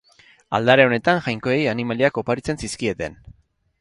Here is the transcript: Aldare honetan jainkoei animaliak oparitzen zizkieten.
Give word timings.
Aldare 0.59 0.87
honetan 0.87 1.21
jainkoei 1.27 1.59
animaliak 1.73 2.21
oparitzen 2.23 2.63
zizkieten. 2.65 3.21